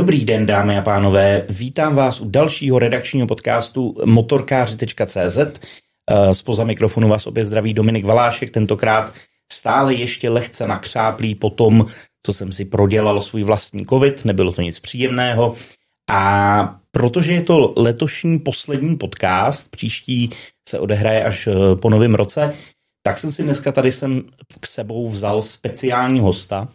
[0.00, 1.46] Dobrý den, dámy a pánové.
[1.48, 5.38] Vítám vás u dalšího redakčního podcastu motorkáři.cz.
[6.32, 9.12] Spoza mikrofonu vás opět zdraví Dominik Valášek, tentokrát
[9.52, 11.86] stále ještě lehce nakřáplý po tom,
[12.26, 15.54] co jsem si prodělal svůj vlastní covid, nebylo to nic příjemného.
[16.10, 20.30] A protože je to letošní poslední podcast, příští
[20.68, 22.54] se odehraje až eh, po novém roce,
[23.02, 24.22] tak jsem si dneska tady jsem
[24.60, 26.68] k sebou vzal speciální hosta.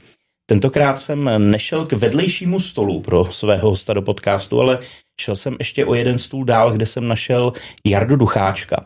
[0.45, 4.79] Tentokrát jsem nešel k vedlejšímu stolu pro svého hosta do podcastu, ale
[5.21, 7.53] šel jsem ještě o jeden stůl dál, kde jsem našel
[7.85, 8.85] Jardu Ducháčka.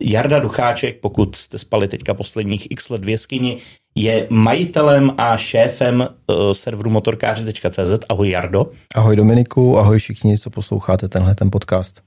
[0.00, 3.58] Jarda Ducháček, pokud jste spali teďka posledních x let v jeskyni,
[3.94, 8.04] je majitelem a šéfem uh, serveru motorkáři.cz.
[8.08, 8.66] Ahoj Jardo.
[8.94, 12.00] Ahoj Dominiku, ahoj všichni, co posloucháte tenhle ten podcast.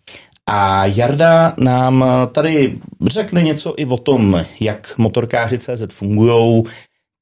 [0.48, 6.64] A Jarda nám tady řekne něco i o tom, jak motorkáři.cz fungují,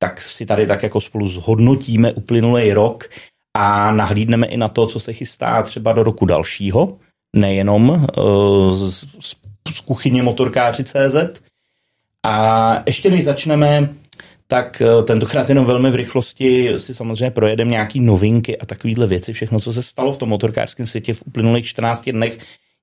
[0.04, 3.10] tak si tady tak jako spolu zhodnotíme uplynulý rok
[3.54, 6.98] a nahlídneme i na to, co se chystá třeba do roku dalšího,
[7.36, 9.06] nejenom uh, z,
[9.74, 11.42] z kuchyně motorkáři.cz.
[12.26, 13.90] A ještě než začneme,
[14.48, 19.34] tak eh, tentokrát jenom velmi v rychlosti si samozřejmě projedeme nějaký novinky a takovéhle věci,
[19.34, 22.40] všechno, co se stalo v tom motorkářském světě v uplynulých 14 dnech,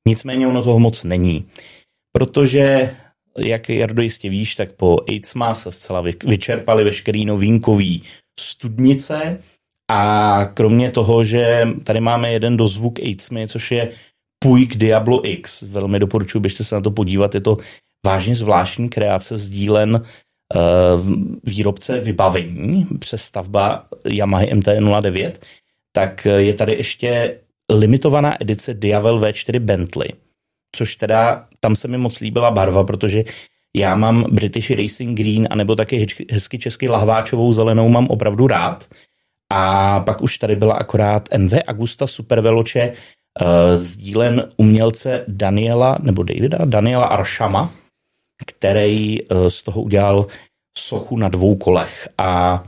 [0.09, 1.45] nicméně ono toho moc není.
[2.13, 2.97] Protože,
[3.39, 8.03] jak Jardo jistě víš, tak po AIDSMA se zcela vyčerpali veškerý novínkový
[8.41, 9.39] studnice
[9.91, 13.91] a kromě toho, že tady máme jeden dozvuk AIDSMy, což je
[14.39, 17.57] Puig Diablo X, velmi doporučuji, běžte se na to podívat, je to
[18.07, 20.03] vážně zvláštní kreace sdílen
[20.55, 20.59] Eh,
[21.45, 22.87] výrobce vybavení.
[22.99, 25.33] Přes stavba Yamaha MT-09,
[25.93, 27.39] tak je tady ještě
[27.73, 30.09] limitovaná edice Diavel V4 Bentley,
[30.73, 33.25] což teda tam se mi moc líbila barva, protože
[33.77, 38.89] já mám British Racing Green, anebo taky hezky česky lahváčovou zelenou mám opravdu rád.
[39.53, 46.59] A pak už tady byla akorát MV Agusta Superveloce uh, sdílen umělce Daniela, nebo Davida,
[46.65, 47.71] Daniela Aršama,
[48.47, 50.27] který eh, z toho udělal
[50.79, 52.63] sochu na dvou kolech a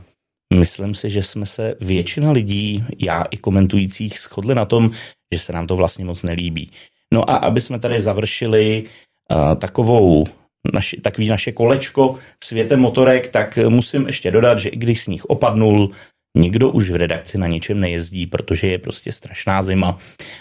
[0.53, 4.91] myslím si, že jsme se většina lidí, já i komentujících, shodli na tom,
[5.33, 6.71] že se nám to vlastně moc nelíbí.
[7.13, 10.25] No a aby jsme tady završili uh, takovou
[10.73, 15.91] naši, takový naše kolečko světem motorek, tak musím ještě dodat, že i když sníh opadnul,
[16.37, 19.97] nikdo už v redakci na ničem nejezdí, protože je prostě strašná zima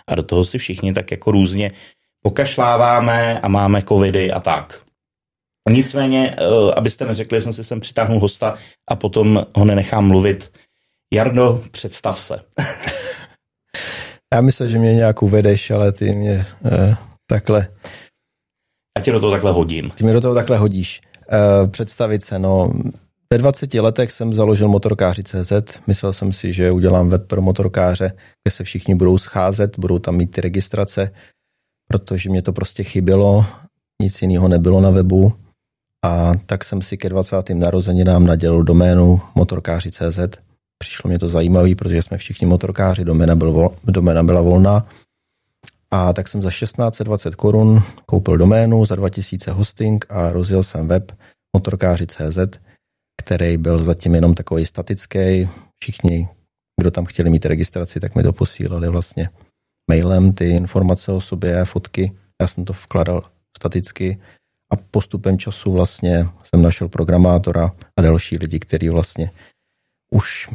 [0.09, 1.71] a do toho si všichni tak jako různě
[2.23, 4.81] pokašláváme a máme covidy a tak.
[5.71, 8.55] Nicméně, eh, abyste neřekli, že jsem si sem přitáhnul hosta
[8.91, 10.53] a potom ho nenechám mluvit.
[11.15, 12.41] Jardo, představ se.
[14.33, 17.69] Já myslím, že mě nějak uvedeš, ale ty mě eh, takhle...
[18.99, 19.91] Já tě do toho takhle hodím.
[19.91, 21.01] Ty mě do toho takhle hodíš.
[21.33, 22.73] Eh, představit se, no...
[23.33, 25.53] Ve 20 letech jsem založil motorkáři.cz.
[25.87, 28.13] Myslel jsem si, že udělám web pro motorkáře,
[28.45, 31.11] kde se všichni budou scházet, budou tam mít ty registrace,
[31.89, 33.47] protože mě to prostě chybělo,
[34.03, 35.33] nic jiného nebylo na webu
[36.05, 37.51] a tak jsem si ke 20.
[37.51, 40.52] narozeninám nadělil doménu motorkáři.cz.
[40.83, 44.87] Přišlo mě to zajímavé, protože jsme všichni motorkáři, doména, byl, doména byla volná.
[45.91, 51.13] A tak jsem za 1620 korun koupil doménu, za 2000 hosting a rozjel jsem web
[51.57, 52.39] motorkáři.cz,
[53.23, 55.49] který byl zatím jenom takový statický.
[55.83, 56.29] Všichni,
[56.81, 59.29] kdo tam chtěli mít registraci, tak mi to posílali vlastně
[59.91, 62.13] mailem ty informace o sobě, fotky.
[62.41, 63.23] Já jsem to vkladal
[63.57, 64.21] staticky
[64.73, 69.31] a postupem času vlastně jsem našel programátora a další lidi, kteří vlastně
[70.15, 70.49] už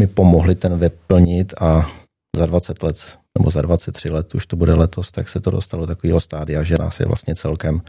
[0.00, 1.90] mi pomohli ten web plnit a
[2.36, 5.82] za 20 let nebo za 23 let, už to bude letos, tak se to dostalo
[5.82, 7.80] do takového stádia, že nás je vlastně celkem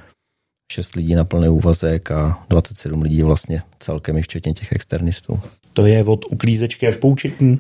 [0.72, 5.40] 6 lidí na plný úvazek a 27 lidí vlastně celkem i včetně těch externistů.
[5.74, 7.60] To je od uklízečky až po účetní?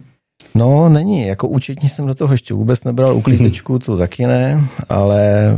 [0.55, 1.27] No, není.
[1.27, 5.53] Jako účetní jsem do toho ještě vůbec nebral, uklízečku to taky ne, ale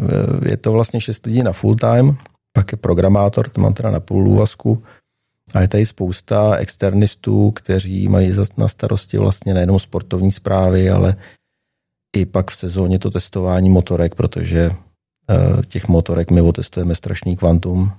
[0.46, 2.18] je to vlastně 6 lidí na full time
[2.56, 4.84] pak je programátor, to mám teda na půl úvazku,
[5.54, 11.16] a je tady spousta externistů, kteří mají na starosti vlastně nejenom sportovní zprávy, ale
[12.16, 17.92] i pak v sezóně to testování motorek, protože eh, těch motorek my otestujeme strašný kvantum.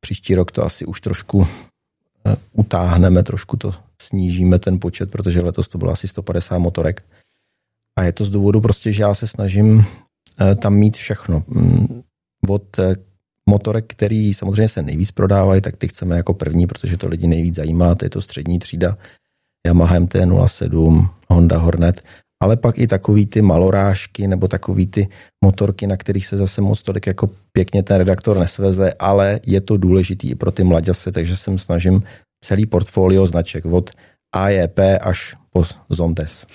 [0.00, 1.46] Příští rok to asi už trošku
[2.26, 7.04] eh, utáhneme, trošku to snížíme ten počet, protože letos to bylo asi 150 motorek.
[7.96, 9.84] A je to z důvodu prostě, že já se snažím
[10.40, 11.42] eh, tam mít všechno.
[11.46, 12.02] Mm,
[12.48, 12.76] od
[13.50, 17.54] motorek, který samozřejmě se nejvíc prodávají, tak ty chceme jako první, protože to lidi nejvíc
[17.54, 18.98] zajímá, to je to střední třída
[19.66, 22.02] Yamaha MT-07, Honda Hornet,
[22.42, 25.08] ale pak i takový ty malorážky nebo takový ty
[25.44, 29.76] motorky, na kterých se zase moc tolik jako pěkně ten redaktor nesveze, ale je to
[29.76, 32.02] důležitý i pro ty mladěse, takže jsem snažím
[32.44, 33.90] celý portfolio značek od
[34.34, 36.46] AJP až po Zontes.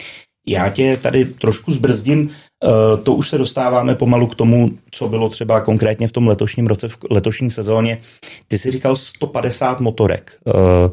[0.48, 5.30] Já tě tady trošku zbrzdím, eh, to už se dostáváme pomalu k tomu, co bylo
[5.30, 7.98] třeba konkrétně v tom letošním roce, v letošní sezóně.
[8.48, 10.38] Ty jsi říkal 150 motorek.
[10.48, 10.90] Eh,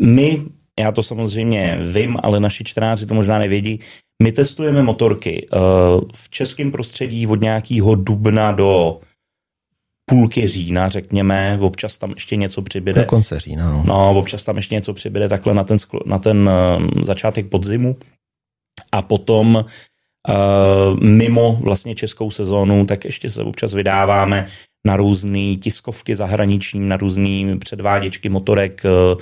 [0.00, 0.42] my,
[0.78, 3.80] já to samozřejmě vím, ale naši čtenáři to možná nevědí,
[4.22, 5.58] my testujeme motorky eh,
[6.14, 9.00] v českém prostředí od nějakého dubna do
[10.10, 13.00] půlky října, řekněme, občas tam ještě něco přibyde.
[13.00, 13.84] Do konce října, no.
[13.86, 16.50] No, občas tam ještě něco přibyde takhle na ten, na ten
[17.02, 17.96] začátek podzimu
[18.92, 24.46] a potom uh, mimo vlastně českou sezónu, tak ještě se občas vydáváme
[24.84, 29.20] na různé tiskovky zahraniční, na různé předváděčky motorek, uh,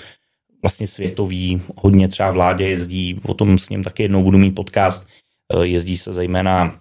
[0.63, 5.07] vlastně světový, hodně třeba vládě jezdí, o tom s ním taky jednou budu mít podcast,
[5.55, 6.81] uh, jezdí se zejména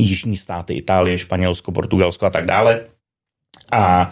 [0.00, 2.80] jižní státy, Itálie, Španělsko, Portugalsko a tak dále.
[3.72, 4.10] A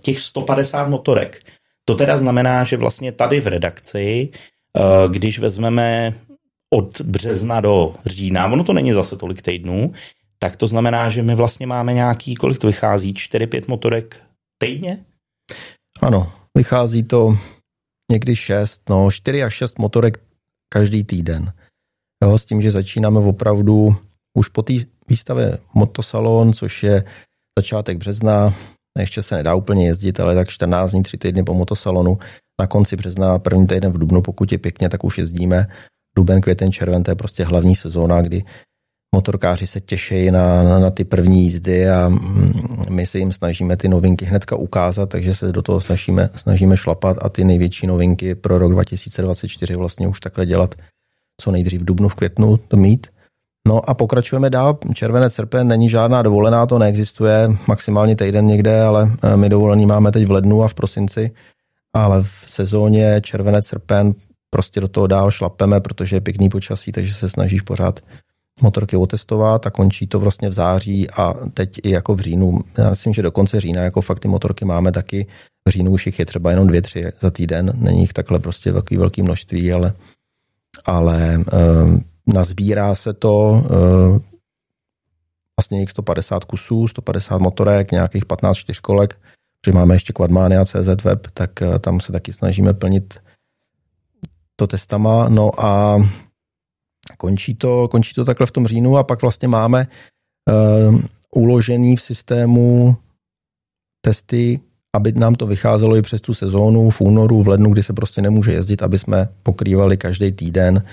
[0.00, 1.44] těch 150 motorek,
[1.84, 4.30] to teda znamená, že vlastně tady v redakci
[5.08, 6.14] když vezmeme
[6.74, 9.92] od března do října, ono to není zase tolik týdnů,
[10.38, 14.16] tak to znamená, že my vlastně máme nějaký, kolik to vychází, 4-5 motorek
[14.58, 15.04] týdně?
[16.00, 17.38] Ano, vychází to
[18.12, 20.20] někdy 6, no 4 až 6 motorek
[20.68, 21.52] každý týden.
[22.24, 23.96] Jo, s tím, že začínáme opravdu
[24.38, 24.72] už po té
[25.08, 27.04] výstavě Motosalon, což je
[27.58, 28.54] začátek března,
[28.98, 32.18] ještě se nedá úplně jezdit, ale tak 14 dní, 3 týdny po motosalonu,
[32.60, 35.66] na konci března, první týden v Dubnu, pokud je pěkně, tak už jezdíme.
[36.16, 38.42] Duben, květen, červen, to je prostě hlavní sezóna, kdy
[39.14, 43.76] motorkáři se těší na, na, na ty první jízdy a mm, my se jim snažíme
[43.76, 48.34] ty novinky hnedka ukázat, takže se do toho snažíme, snažíme šlapat a ty největší novinky
[48.34, 50.74] pro rok 2024 vlastně už takhle dělat
[51.40, 53.06] co nejdřív v dubnu, v květnu to mít.
[53.68, 54.78] No a pokračujeme dál.
[54.94, 60.12] Červené srpen není žádná dovolená, to neexistuje, maximálně týden někde, ale eh, my dovolený máme
[60.12, 61.30] teď v lednu a v prosinci
[61.94, 64.14] ale v sezóně červenec, srpen
[64.54, 68.00] prostě do toho dál šlapeme, protože je pěkný počasí, takže se snažíš pořád
[68.62, 72.60] motorky otestovat a končí to vlastně v září a teď i jako v říjnu.
[72.78, 75.26] Já myslím, že do konce října jako fakt ty motorky máme taky.
[75.68, 77.72] V říjnu už jich je třeba jenom dvě, tři za týden.
[77.74, 79.92] Není jich takhle prostě velký, velký množství, ale,
[80.84, 81.40] ale e,
[82.26, 84.20] nazbírá se to e,
[85.58, 89.18] vlastně nějakých 150 kusů, 150 motorek, nějakých 15 čtyřkolek
[89.66, 93.18] že máme ještě Quadmania CZ web, tak eh, tam se taky snažíme plnit
[94.56, 95.28] to testama.
[95.28, 95.98] No a
[97.16, 99.86] končí to, končí to takhle v tom říjnu a pak vlastně máme
[100.50, 101.00] uh,
[101.34, 102.96] uložený v systému
[104.04, 104.60] testy,
[104.96, 108.22] aby nám to vycházelo i přes tu sezónu v únoru, v lednu, kdy se prostě
[108.22, 110.84] nemůže jezdit, aby jsme pokrývali každý týden.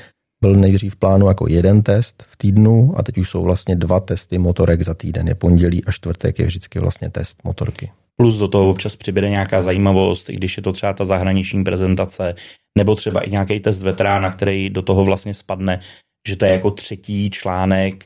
[0.42, 4.00] Byl nejdřív v plánu jako jeden test v týdnu a teď už jsou vlastně dva
[4.00, 5.28] testy motorek za týden.
[5.28, 9.62] Je pondělí a čtvrtek je vždycky vlastně test motorky plus do toho občas přibude nějaká
[9.62, 12.36] zajímavost, i když je to třeba ta zahraniční prezentace,
[12.78, 15.80] nebo třeba i nějaký test veterána, který do toho vlastně spadne,
[16.28, 18.06] že to je jako třetí článek,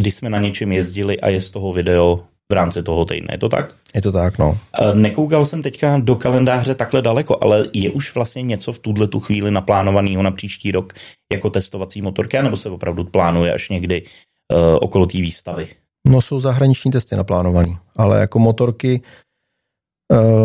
[0.00, 2.20] kdy jsme na něčem jezdili a je z toho video
[2.52, 3.28] v rámci toho týdne.
[3.30, 3.74] Je to tak?
[3.94, 4.58] Je to tak, no.
[4.94, 9.20] Nekoukal jsem teďka do kalendáře takhle daleko, ale je už vlastně něco v tuhle tu
[9.20, 10.92] chvíli naplánovaného na příští rok
[11.32, 15.66] jako testovací motorky, nebo se opravdu plánuje až někdy uh, okolo té výstavy?
[16.08, 19.23] No jsou zahraniční testy naplánované, ale jako motorky Eh,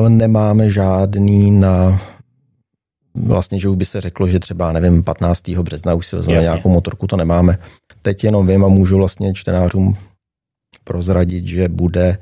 [0.10, 2.02] nemáme žádný na
[3.16, 5.50] vlastně, že už by se řeklo, že třeba, nevím, 15.
[5.50, 7.58] března už si vezmeme nějakou motorku, to nemáme.
[8.02, 9.98] Teď jenom vím a můžu vlastně čtenářům
[10.84, 12.18] prozradit, že bude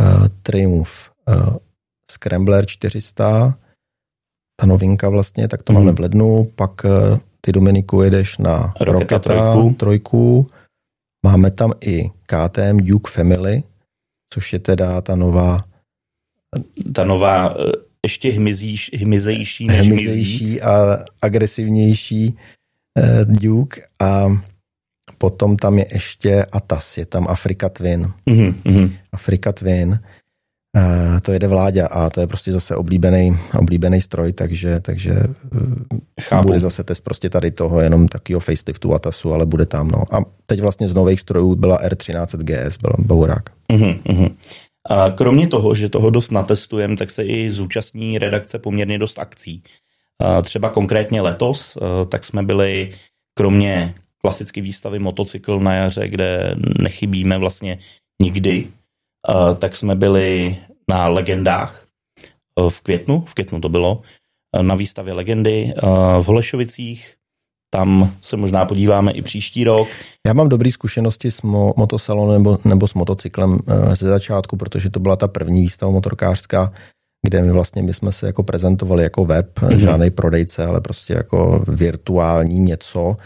[0.00, 0.90] uh, Triumph
[1.28, 1.56] uh,
[2.10, 3.58] Scrambler 400,
[4.60, 5.78] ta novinka vlastně, tak to mm.
[5.78, 9.74] máme v lednu, pak uh, ty Dominiku jedeš na Roketa, Roketa trojku.
[9.74, 10.46] trojku.
[11.26, 13.62] Máme tam i KTM Duke Family,
[14.34, 15.69] což je teda ta nová
[16.92, 17.72] ta nová eh,
[18.06, 22.36] ještě hmyzíš, hmyzejší než hmyzejší a agresivnější
[22.98, 24.36] uh, Duke a
[25.18, 28.12] potom tam je ještě Atas, je tam Afrika Twin.
[28.26, 28.90] Mm-hmm.
[29.12, 30.00] Afrika Twin.
[30.76, 35.12] Uh, to jede vláďa a to je prostě zase oblíbený, oblíbený stroj, takže, takže
[36.32, 39.88] uh, bude zase test prostě tady toho, jenom takového faceliftu Atasu, ale bude tam.
[39.88, 40.14] No.
[40.14, 43.50] A teď vlastně z nových strojů byla R13 GS, byl Baurák.
[43.72, 44.30] Mm-hmm.
[44.88, 49.62] A kromě toho, že toho dost natestujeme, tak se i zúčastní redakce poměrně dost akcí.
[50.20, 52.92] A třeba konkrétně letos, tak jsme byli
[53.34, 57.78] kromě klasické výstavy motocykl na jaře, kde nechybíme vlastně
[58.22, 58.66] nikdy,
[59.58, 60.56] tak jsme byli
[60.88, 61.86] na legendách
[62.68, 64.02] v květnu, v květnu to bylo,
[64.62, 65.72] na výstavě legendy
[66.20, 67.14] v Holešovicích,
[67.70, 69.88] tam se možná podíváme i příští rok.
[70.26, 74.90] Já mám dobré zkušenosti s mo- motosalonem nebo, nebo s motocyklem e, ze začátku, protože
[74.90, 76.72] to byla ta první výstava motorkářská,
[77.26, 79.76] kde my vlastně my jsme se jako prezentovali jako web, mm-hmm.
[79.76, 83.16] žádný prodejce, ale prostě jako virtuální něco.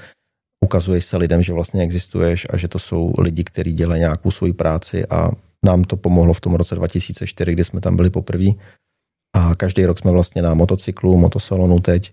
[0.65, 4.53] ukazuješ se lidem, že vlastně existuješ a že to jsou lidi, kteří dělají nějakou svoji
[4.53, 5.31] práci a
[5.65, 8.51] nám to pomohlo v tom roce 2004, kdy jsme tam byli poprvé.
[9.37, 12.13] A každý rok jsme vlastně na motocyklu, motosalonu teď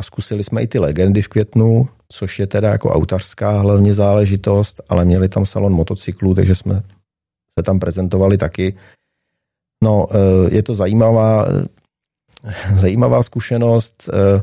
[0.00, 4.80] a zkusili jsme i ty legendy v květnu, což je teda jako autařská hlavně záležitost,
[4.88, 6.74] ale měli tam salon motocyklů, takže jsme
[7.58, 8.76] se tam prezentovali taky.
[9.84, 11.46] No, eh, je to zajímavá,
[12.74, 14.08] zajímavá zkušenost.
[14.08, 14.42] Eh,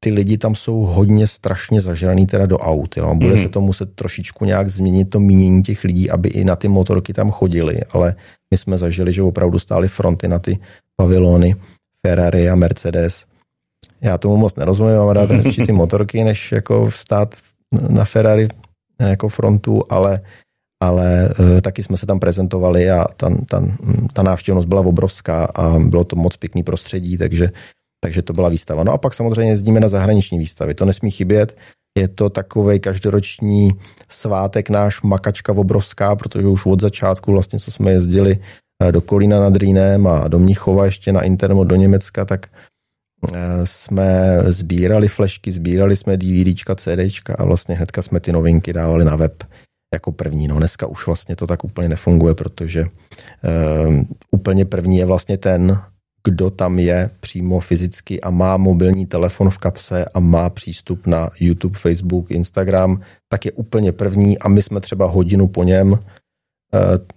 [0.00, 2.96] ty lidi tam jsou hodně strašně zažraný teda do aut.
[2.96, 3.14] Jo.
[3.14, 3.42] Bude mm.
[3.42, 7.12] se to muset trošičku nějak změnit to mínění těch lidí, aby i na ty motorky
[7.12, 8.14] tam chodili, ale
[8.50, 10.58] my jsme zažili, že opravdu stály fronty na ty
[10.96, 11.56] pavilony
[12.06, 13.26] Ferrari a Mercedes.
[14.00, 17.34] Já tomu moc nerozumím, mám rád radši ty motorky, než jako stát
[17.90, 18.48] na Ferrari
[19.00, 20.20] jako frontu, ale,
[20.82, 23.64] ale e, taky jsme se tam prezentovali a ta, ta,
[24.12, 27.50] ta návštěvnost byla obrovská a bylo to moc pěkný prostředí, takže
[28.00, 28.84] takže to byla výstava.
[28.84, 30.74] No a pak samozřejmě jezdíme na zahraniční výstavy.
[30.74, 31.56] To nesmí chybět.
[31.98, 33.70] Je to takový každoroční
[34.08, 38.38] svátek náš makačka obrovská, protože už od začátku vlastně, co jsme jezdili
[38.82, 42.68] eh, do Kolína nad Rýnem a do Mnichova ještě na Intermo do Německa, tak eh,
[43.64, 49.16] jsme sbírali flešky, sbírali jsme DVDčka, CDčka a vlastně hnedka jsme ty novinky dávali na
[49.16, 49.44] web
[49.94, 50.48] jako první.
[50.48, 52.84] No dneska už vlastně to tak úplně nefunguje, protože
[53.86, 55.80] um, úplně první je vlastně ten
[56.24, 61.30] kdo tam je přímo fyzicky a má mobilní telefon v kapse a má přístup na
[61.40, 66.17] YouTube, Facebook, Instagram, tak je úplně první a my jsme třeba hodinu po něm eh,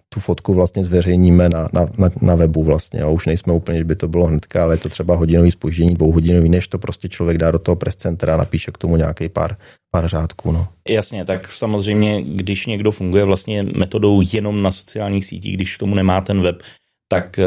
[0.09, 3.01] tu fotku vlastně zveřejníme na, na, na, na webu vlastně.
[3.01, 5.93] A už nejsme úplně, že by to bylo hnedka, ale je to třeba hodinový spoždění,
[5.93, 9.29] dvouhodinový, než to prostě člověk dá do toho press centra a napíše k tomu nějaký
[9.29, 9.57] pár,
[9.91, 10.51] pár řádků.
[10.51, 10.67] No.
[10.89, 15.95] Jasně, tak samozřejmě, když někdo funguje vlastně metodou jenom na sociálních sítích, když k tomu
[15.95, 16.63] nemá ten web,
[17.11, 17.45] tak eh,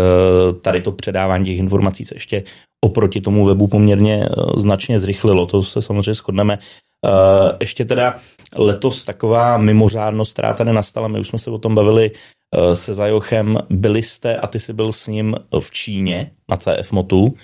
[0.60, 2.42] tady to předávání těch informací se ještě
[2.84, 5.46] oproti tomu webu poměrně eh, značně zrychlilo.
[5.46, 6.58] To se samozřejmě shodneme.
[7.04, 8.16] Eh, ještě teda
[8.56, 12.10] letos taková mimořádnost, která tady nastala, my už jsme se o tom bavili
[12.74, 17.34] se Zajochem, byli jste a ty jsi byl s ním v Číně na CF Motu,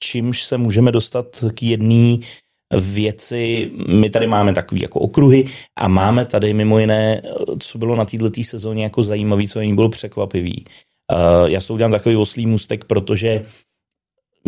[0.00, 2.16] čímž se můžeme dostat k jedné
[2.80, 5.44] věci, my tady máme takový jako okruhy
[5.78, 7.22] a máme tady mimo jiné,
[7.58, 10.64] co bylo na této sezóně jako zajímavý, co jim bylo překvapivý.
[11.12, 13.44] Uh, já si udělám takový oslý můstek, protože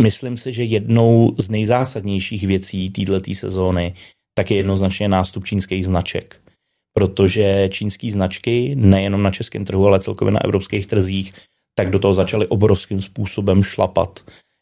[0.01, 3.95] myslím si, že jednou z nejzásadnějších věcí této sezóny
[4.39, 6.37] tak je jednoznačně nástup čínských značek.
[6.93, 11.35] Protože čínské značky, nejenom na českém trhu, ale celkově na evropských trzích,
[11.75, 14.21] tak do toho začaly obrovským způsobem šlapat.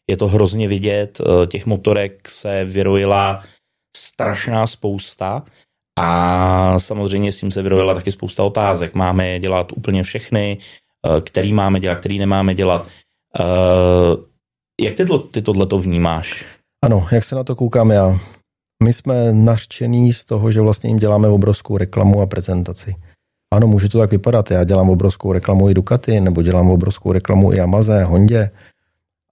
[0.09, 3.43] Je to hrozně vidět, eh, těch motorek se vyrojila
[3.97, 5.43] strašná spousta
[5.99, 8.95] a samozřejmě s tím se vyrojila taky spousta otázek.
[8.95, 12.87] Máme dělat úplně všechny, eh, který máme dělat, který nemáme dělat.
[14.81, 16.45] Jak ty, ty tohle to vnímáš?
[16.83, 18.19] Ano, jak se na to koukám já?
[18.83, 22.95] My jsme nařčení z toho, že vlastně jim děláme obrovskou reklamu a prezentaci.
[23.53, 24.51] Ano, může to tak vypadat.
[24.51, 28.51] Já dělám obrovskou reklamu i Ducati, nebo dělám obrovskou reklamu i Amaze, Hondě.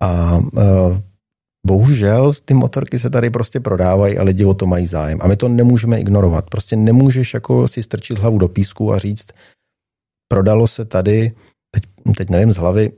[0.02, 0.98] A uh,
[1.68, 5.20] bohužel ty motorky se tady prostě prodávají a lidi o to mají zájem.
[5.22, 6.50] A my to nemůžeme ignorovat.
[6.50, 9.28] Prostě nemůžeš jako si strčit hlavu do písku a říct,
[10.28, 11.32] prodalo se tady,
[11.72, 11.84] teď,
[12.18, 12.92] teď nevím z hlavy,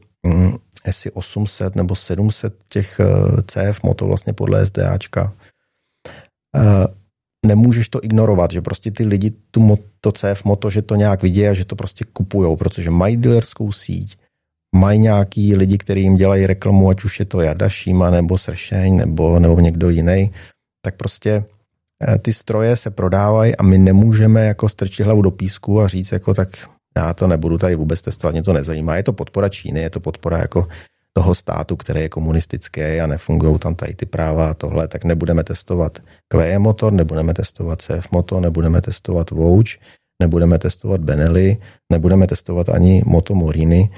[0.88, 5.34] jestli 800 nebo 700 těch eh, CF moto vlastně podle SDAčka.
[6.56, 6.86] Uh,
[7.46, 11.48] nemůžeš to ignorovat, že prostě ty lidi tu moto, CF moto, že to nějak vidí
[11.48, 14.18] a že to prostě kupujou, protože mají dealerskou síť,
[14.76, 18.96] mají nějaký lidi, kteří jim dělají reklamu, ať už je to Jarda Šíma, nebo Sršeň,
[18.96, 20.32] nebo, nebo někdo jiný,
[20.82, 21.46] tak prostě
[22.08, 26.12] eh, ty stroje se prodávají a my nemůžeme jako strčit hlavu do písku a říct
[26.12, 26.50] jako tak
[26.98, 28.96] já to nebudu tady vůbec testovat, mě to nezajímá.
[28.96, 30.68] Je to podpora Číny, je to podpora jako
[31.14, 35.44] toho státu, který je komunistický a nefungují tam tady ty práva a tohle, tak nebudeme
[35.44, 39.80] testovat QE motor, nebudeme testovat CF motor, nebudeme testovat Vouch,
[40.22, 41.58] nebudeme testovat Benelli,
[41.92, 43.90] nebudeme testovat ani Moto Morini,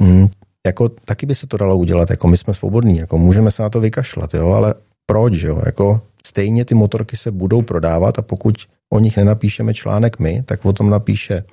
[0.00, 0.28] Mm,
[0.66, 3.70] jako taky by se to dalo udělat, jako my jsme svobodní, jako můžeme se na
[3.70, 4.74] to vykašlat, jo, ale
[5.06, 8.54] proč, jo, jako stejně ty motorky se budou prodávat a pokud
[8.92, 11.44] o nich nenapíšeme článek my, tak o tom napíše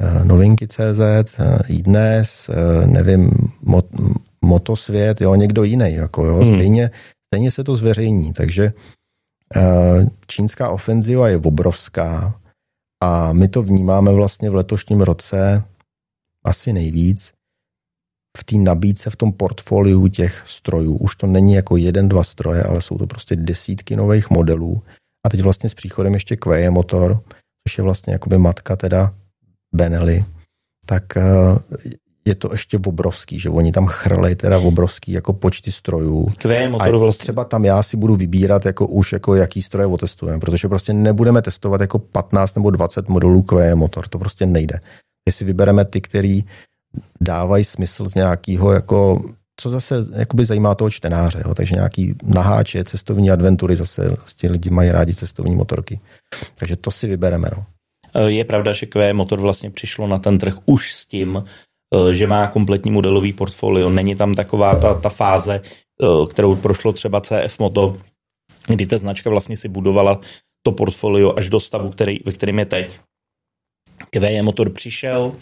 [0.00, 3.30] uh, novinky CZ, uh, iDnes, uh, nevím,
[3.62, 3.86] mot,
[4.44, 6.54] Motosvět, jo, někdo jiný, jako jo, hmm.
[6.54, 6.90] stejně,
[7.34, 8.72] stejně se to zveřejní, takže
[10.26, 12.40] čínská ofenziva je obrovská
[13.02, 15.64] a my to vnímáme vlastně v letošním roce
[16.44, 17.32] asi nejvíc,
[18.38, 20.96] v té nabídce, v tom portfoliu těch strojů.
[20.96, 24.82] Už to není jako jeden, dva stroje, ale jsou to prostě desítky nových modelů.
[25.26, 27.22] A teď vlastně s příchodem ještě Quaye motor,
[27.68, 29.14] což je vlastně jakoby matka teda
[29.72, 30.24] Benelli,
[30.86, 31.22] tak eh,
[32.24, 36.26] je to ještě obrovský, že oni tam chrlej teda obrovský jako počty strojů.
[36.38, 37.22] Kvé motor vlastně.
[37.22, 41.42] třeba tam já si budu vybírat jako už jako jaký stroje otestujeme, protože prostě nebudeme
[41.42, 44.80] testovat jako 15 nebo 20 modelů QE motor, to prostě nejde.
[45.28, 46.44] Jestli vybereme ty, který
[47.20, 49.20] dávají smysl z nějakého jako
[49.60, 51.54] co zase jakoby zajímá toho čtenáře, jo?
[51.54, 56.00] takže nějaký naháče, cestovní adventury, zase ti lidi mají rádi cestovní motorky.
[56.54, 57.48] Takže to si vybereme.
[57.56, 57.64] No.
[58.26, 61.44] Je pravda, že QE motor vlastně přišlo na ten trh už s tím,
[61.94, 63.90] Eh, že má kompletní modelový portfolio.
[63.90, 67.96] Není tam taková ta, ta fáze, eh, kterou prošlo třeba CF Moto,
[68.66, 70.20] kdy ta značka vlastně si budovala
[70.62, 73.00] to portfolio až do stavu, který, ve kterém je teď.
[74.10, 75.32] QE motor přišel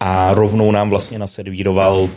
[0.00, 2.08] a rovnou nám vlastně naservíroval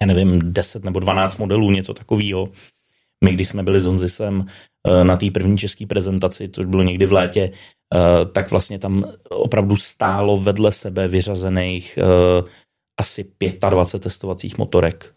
[0.00, 2.48] já nevím, 10 nebo 12 modelů, něco takového.
[3.24, 4.46] My, když jsme byli s Honzisem
[4.88, 7.52] eh, na té první české prezentaci, což bylo někdy v létě,
[8.32, 11.98] tak vlastně tam opravdu stálo vedle sebe vyřazených
[13.00, 13.24] asi
[13.70, 15.14] 25 testovacích motorek.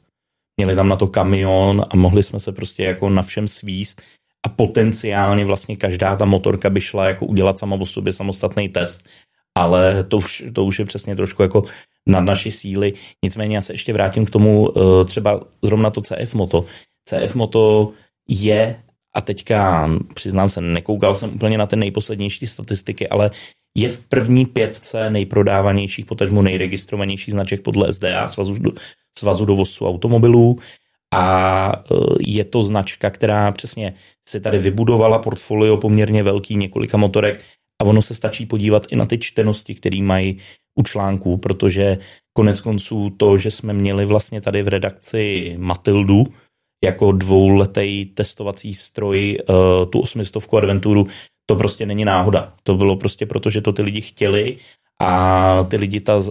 [0.57, 4.01] Měli tam na to kamion a mohli jsme se prostě jako na všem svíst
[4.45, 9.09] a potenciálně vlastně každá ta motorka by šla jako udělat sama o sobě samostatný test,
[9.57, 11.63] ale to už, to už je přesně trošku jako
[12.07, 12.93] nad naší síly.
[13.23, 16.65] Nicméně já se ještě vrátím k tomu eh, třeba zrovna to CF Moto.
[17.05, 17.91] CF Moto
[18.27, 18.75] je
[19.17, 23.31] a teďka přiznám se, nekoukal jsem úplně na ty nejposlednější statistiky, ale
[23.77, 28.55] je v první pětce nejprodávanějších, potažmo nejregistrovanějších značek podle SDA, Svazu,
[29.17, 30.59] svazu dovozců automobilů.
[31.13, 33.93] A e, je to značka, která přesně
[34.27, 37.41] si tady vybudovala portfolio poměrně velký několika motorek
[37.81, 40.37] a ono se stačí podívat i na ty čtenosti, které mají
[40.75, 41.97] u článků, protože
[42.33, 46.23] konec konců to, že jsme měli vlastně tady v redakci Matildu
[46.83, 49.43] jako dvouletý testovací stroj, e,
[49.85, 51.07] tu osmistovku adventuru,
[51.45, 52.53] to prostě není náhoda.
[52.63, 54.57] To bylo prostě proto, že to ty lidi chtěli
[55.01, 56.21] a ty lidi ta,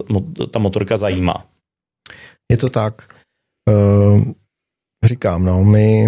[0.51, 1.45] ta motorka zajímá.
[2.51, 3.13] Je to tak.
[3.69, 4.21] Uh,
[5.03, 6.07] říkám, no, my,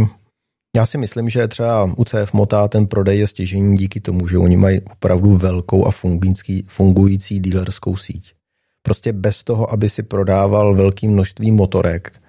[0.76, 4.38] já si myslím, že třeba u CF Mota ten prodej je stěžení díky tomu, že
[4.38, 8.34] oni mají opravdu velkou a fungující, fungující dílerskou síť.
[8.82, 12.29] Prostě bez toho, aby si prodával velké množství motorek, eh,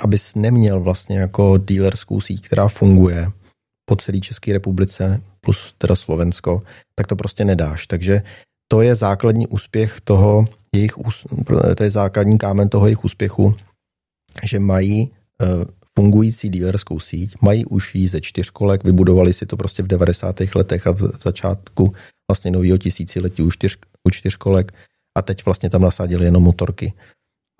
[0.00, 3.30] abys neměl vlastně jako dílerskou síť, která funguje
[3.84, 6.62] po celé České republice, plus teda Slovensko,
[6.94, 7.86] tak to prostě nedáš.
[7.86, 8.22] Takže
[8.68, 10.92] to je základní úspěch toho jejich,
[11.76, 13.54] to je základní kámen toho jejich úspěchu,
[14.42, 15.10] že mají
[15.42, 15.46] eh,
[15.98, 20.40] fungující dílerskou síť, mají už jí ze čtyřkolek, vybudovali si to prostě v 90.
[20.54, 21.94] letech a v začátku
[22.30, 23.76] vlastně nového tisíciletí u, čtyř,
[24.08, 24.72] u čtyřkolek
[25.18, 26.92] a teď vlastně tam nasadili jenom motorky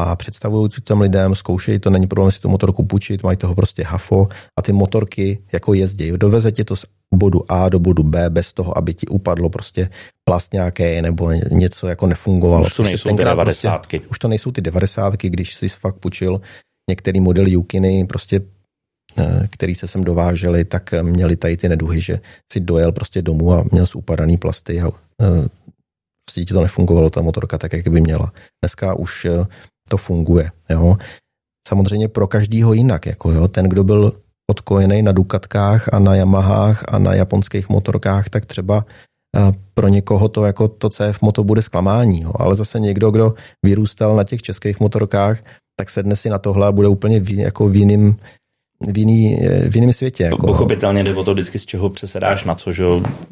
[0.03, 3.55] a představují to těm lidem, zkoušejí to, není problém si tu motorku půjčit, mají toho
[3.55, 6.12] prostě hafo a ty motorky jako jezdí.
[6.17, 6.85] Doveze tě to z
[7.15, 9.91] bodu A do bodu B bez toho, aby ti upadlo prostě
[10.25, 12.67] plast nějaké nebo něco jako nefungovalo.
[12.67, 13.79] Už to nejsou ty 90.
[13.79, 15.15] Prostě, už to nejsou ty 90.
[15.23, 16.41] když jsi fakt půjčil
[16.91, 18.41] některý model Yukiny, prostě
[19.19, 22.21] eh, který se sem dováželi, tak měli tady ty neduhy, že
[22.53, 24.88] si dojel prostě domů a měl upadaný plasty a
[25.23, 25.49] eh,
[26.27, 28.33] prostě ti to nefungovalo, ta motorka tak, jak by měla.
[28.62, 29.47] Dneska už eh,
[29.88, 30.51] to funguje.
[30.71, 30.97] Jo.
[31.68, 33.07] Samozřejmě pro každýho jinak.
[33.07, 33.49] Jako jo.
[33.49, 34.12] Ten, kdo byl
[34.51, 38.85] odkojený na Dukatkách a na Yamahách a na japonských motorkách, tak třeba
[39.75, 42.23] pro někoho to jako to CF moto bude zklamání.
[42.23, 42.33] Jo.
[42.37, 45.38] Ale zase někdo, kdo vyrůstal na těch českých motorkách,
[45.77, 48.16] tak sedne si na tohle a bude úplně v, jako v jiným
[48.87, 50.25] v, jiný, v jiném světě.
[50.25, 50.47] Jako.
[50.47, 52.85] Pochopitelně jde o to vždycky, z čeho přesedáš na co, že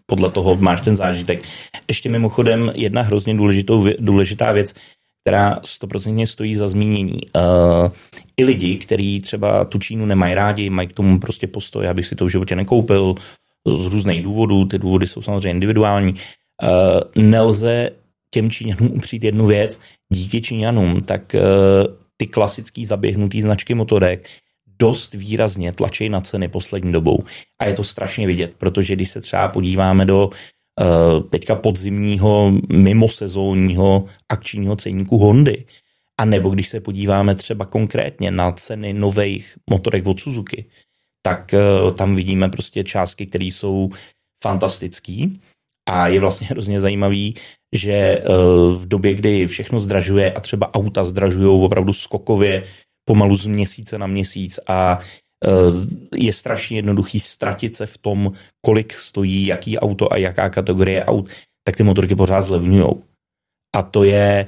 [0.07, 1.43] podle toho máš ten zážitek.
[1.89, 4.75] Ještě mimochodem jedna hrozně důležitou, důležitá věc,
[5.21, 7.21] která stoprocentně stojí za zmínění.
[7.37, 7.91] Uh,
[8.37, 12.15] I lidi, kteří třeba tu Čínu nemají rádi, mají k tomu prostě postoj, abych si
[12.15, 13.15] to v životě nekoupil
[13.67, 16.13] z různých důvodů, ty důvody jsou samozřejmě individuální.
[16.13, 17.91] Uh, nelze
[18.31, 19.81] těm Číňanům upřít jednu věc.
[20.13, 21.41] Díky Číňanům, tak uh,
[22.17, 24.29] ty klasický zaběhnutý značky motorek
[24.79, 27.19] dost výrazně tlačí na ceny poslední dobou.
[27.59, 30.60] A je to strašně vidět, protože když se třeba podíváme do Eh,
[31.31, 35.65] teďka podzimního mimosezónního akčního ceníku Hondy.
[36.19, 40.65] A nebo když se podíváme třeba konkrétně na ceny nových motorek od Suzuki,
[41.23, 41.61] tak eh,
[41.97, 43.91] tam vidíme prostě částky, které jsou
[44.43, 45.41] fantastický.
[45.89, 47.35] A je vlastně hrozně zajímavý,
[47.75, 48.23] že eh,
[48.77, 52.63] v době, kdy všechno zdražuje a třeba auta zdražují opravdu skokově
[53.05, 55.30] pomalu z měsíce na měsíc a Eh,
[56.17, 61.29] je strašně jednoduchý ztratit se v tom, kolik stojí jaký auto a jaká kategorie aut,
[61.65, 63.03] tak ty motorky pořád zlevňujou.
[63.77, 64.47] A to je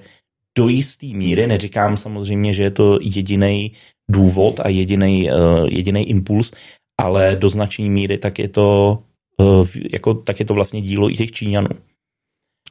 [0.59, 3.73] do jisté míry, neříkám samozřejmě, že je to jediný
[4.11, 6.53] důvod a jediný uh, jediný impuls,
[7.01, 8.99] ale do značné míry tak je to
[9.41, 11.69] uh, jako, tak je to vlastně dílo i těch Číňanů.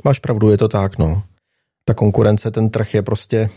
[0.06, 1.24] Máš pravdu, je to tak, no.
[1.86, 3.50] Ta konkurence, ten trh je prostě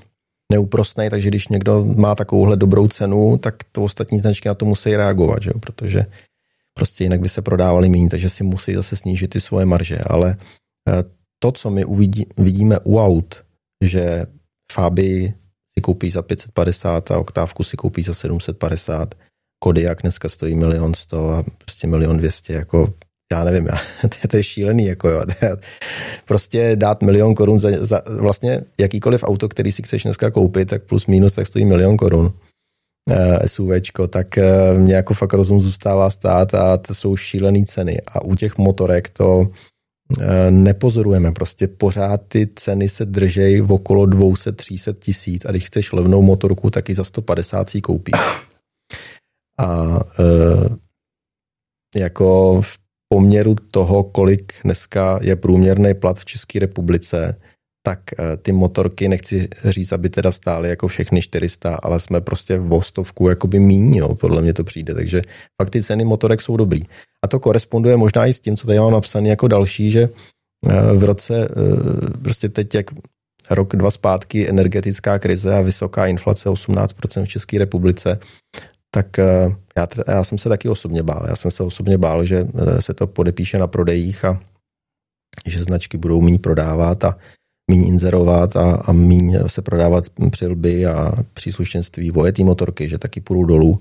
[0.53, 4.97] neúprostný, takže když někdo má takovouhle dobrou cenu, tak to ostatní značky na to musí
[4.97, 5.59] reagovat, že jo?
[5.59, 6.07] protože
[6.75, 10.37] prostě jinak by se prodávaly méně, takže si musí zase snížit ty svoje marže, ale
[10.89, 11.05] eh,
[11.39, 13.45] to, co my uvidí, vidíme u aut,
[13.85, 14.27] že
[14.73, 15.35] Fabii
[15.75, 19.15] si koupí za 550 a oktávku si koupí za 750,
[19.59, 22.95] Kodiak dneska stojí milion sto a prostě milion dvěstě, jako
[23.35, 23.79] já nevím, já,
[24.29, 25.23] to je šílený, jako jo.
[26.25, 30.83] Prostě dát milion korun za, za vlastně jakýkoliv auto, který si chceš dneska koupit, tak
[30.83, 32.33] plus minus, tak stojí milion korun.
[33.11, 38.01] Uh, SUVčko, tak uh, mě jako fakt rozum zůstává stát a to jsou šílené ceny.
[38.07, 39.47] A u těch motorek to uh,
[40.51, 41.33] nepozorujeme.
[41.33, 46.71] Prostě pořád ty ceny se držejí v okolo 200-300 tisíc a když chceš levnou motorku,
[46.71, 48.21] tak i za 150 si koupíš.
[49.59, 50.01] A
[51.97, 52.84] jako v
[53.15, 57.39] poměru toho, kolik dneska je průměrný plat v České republice,
[57.87, 62.59] tak eh, ty motorky, nechci říct, aby teda stály jako všechny 400, ale jsme prostě
[62.59, 65.23] v stovku jakoby míň, jo, podle mě to přijde, takže
[65.63, 66.83] fakt ty ceny motorek jsou dobrý.
[67.25, 70.09] A to koresponduje možná i s tím, co tady mám napsané jako další, že
[70.69, 72.87] eh, v roce, eh, prostě teď jak
[73.51, 78.19] rok, dva zpátky energetická krize a vysoká inflace 18% v České republice,
[78.95, 81.27] tak eh, já, já jsem se taky osobně bál.
[81.29, 84.41] Já jsem se osobně bál, že eh, se to podepíše na prodejích a
[85.47, 87.19] že značky budou méně prodávat a
[87.71, 93.45] méně inzerovat a, a méně se prodávat přilby a příslušenství vojetý motorky, že taky půjdou
[93.45, 93.79] dolů.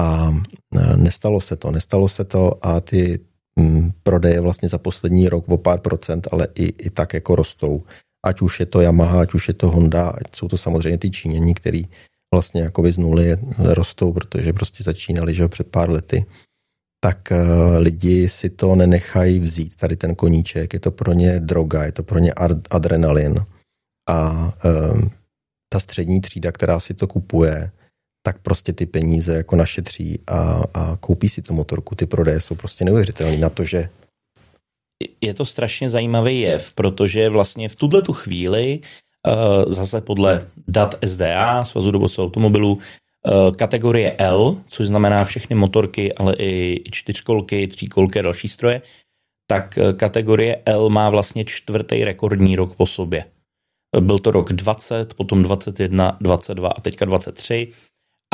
[0.00, 0.32] A
[0.76, 3.20] eh, nestalo se to, nestalo se to a ty
[3.60, 7.82] mm, prodeje vlastně za poslední rok o pár procent, ale i, i tak jako rostou.
[8.24, 11.10] Ať už je to Yamaha, ať už je to Honda, ať jsou to samozřejmě ty
[11.10, 11.84] Číňani, který
[12.34, 16.26] vlastně jako z nuly rostou, protože prostě začínali že před pár lety,
[17.00, 17.38] tak eh,
[17.78, 22.02] lidi si to nenechají vzít, tady ten koníček, je to pro ně droga, je to
[22.02, 22.32] pro ně
[22.70, 23.46] adrenalin
[24.08, 25.10] a um,
[25.72, 27.70] ta střední třída, která si to kupuje,
[28.26, 31.94] tak prostě ty peníze jako našetří a, a koupí si tu motorku.
[31.94, 33.88] Ty prodeje jsou prostě neuvěřitelné na to, že
[35.20, 38.80] je to strašně zajímavý jev, protože vlastně v tuhle tu chvíli
[39.66, 46.34] zase podle dat SDA, Svazu dovozců automobilů, eh, kategorie L, což znamená všechny motorky, ale
[46.38, 48.82] i čtyřkolky, tříkolky a další stroje,
[49.46, 53.24] tak eh, kategorie L má vlastně čtvrtý rekordní rok po sobě.
[54.00, 57.68] Byl to rok 20, potom 21, 22 a teďka 23.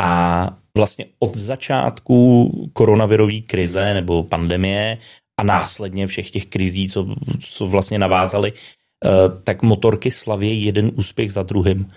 [0.00, 4.98] A vlastně od začátku koronavirové krize nebo pandemie
[5.40, 7.06] a následně všech těch krizí, co,
[7.40, 8.79] co vlastně navázali, Eh,
[9.44, 11.88] tak motorky slaví jeden úspěch za druhým.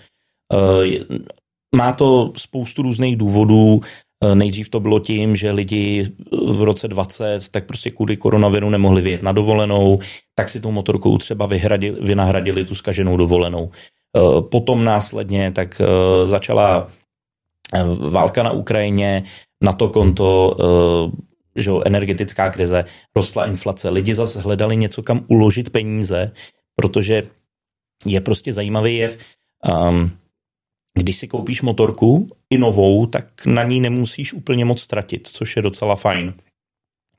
[0.53, 1.15] Eh,
[1.75, 3.81] má to spoustu různých důvodů.
[4.23, 6.09] Eh, nejdřív to bylo tím, že lidi
[6.47, 9.99] v roce 20 tak prostě kvůli koronaviru nemohli vyjet na dovolenou,
[10.35, 13.71] tak si tou motorkou třeba vyhradili, vynahradili tu skaženou dovolenou.
[14.51, 15.81] Potom následně tak
[16.25, 16.87] začala
[18.09, 19.23] válka na Ukrajině,
[19.63, 20.57] na to konto
[21.55, 22.85] že energetická krize,
[23.15, 23.89] rostla inflace.
[23.89, 26.31] Lidi zase hledali něco, kam uložit peníze,
[26.75, 27.23] protože
[28.05, 29.17] je prostě zajímavý jev.
[29.89, 30.11] Um,
[30.99, 35.61] když si koupíš motorku i novou, tak na ní nemusíš úplně moc ztratit, což je
[35.61, 36.33] docela fajn.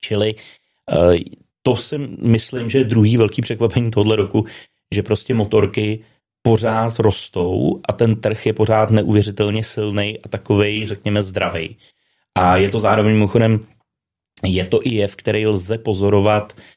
[0.00, 1.14] Čili uh,
[1.62, 4.44] to si myslím, že je druhý velký překvapení tohle roku,
[4.94, 6.04] že prostě motorky
[6.42, 11.76] pořád rostou a ten trh je pořád neuvěřitelně silný a takovej, řekněme, zdravý.
[12.38, 13.60] A je to zároveň mimochodem,
[14.44, 16.73] je to i jev, který lze pozorovat Eh,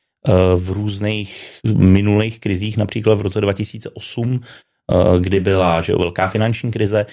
[0.55, 7.05] v různých minulých krizích, například v roce 2008, eh, kdy byla že, velká finanční krize,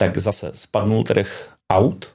[0.00, 2.14] tak zase spadnul trh aut,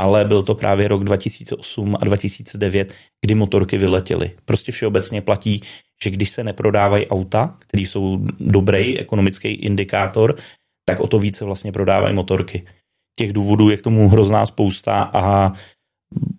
[0.00, 4.30] ale byl to právě rok 2008 a 2009, kdy motorky vyletěly.
[4.44, 5.62] Prostě všeobecně platí,
[6.04, 10.36] že když se neprodávají auta, které jsou dobrý ekonomický indikátor,
[10.88, 12.64] tak o to více vlastně prodávají motorky.
[13.18, 15.52] Těch důvodů je k tomu hrozná spousta a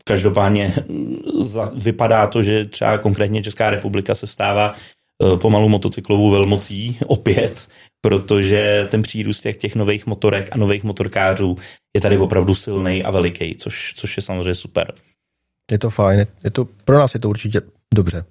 [0.03, 0.75] Každopádně
[1.75, 7.67] vypadá to, že třeba konkrétně Česká republika se stává e, pomalu motocyklovou velmocí opět,
[8.01, 11.57] protože ten přírůst těch, těch nových motorek a nových motorkářů
[11.95, 14.93] je tady opravdu silný a veliký, což, což je samozřejmě super.
[15.71, 17.61] Je to fajn, je to, pro nás je to určitě
[17.93, 18.23] dobře.